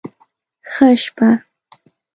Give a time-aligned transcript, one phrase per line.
[0.71, 1.29] ښه شپه